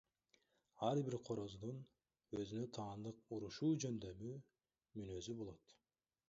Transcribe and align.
Ар 0.85 1.01
бир 1.09 1.15
короздун 1.27 1.77
өзүнө 2.39 2.71
таандык 2.79 3.21
урушуу 3.37 3.71
жөндөмү, 3.85 4.33
мүнөзү 4.99 5.37
болот. 5.45 5.79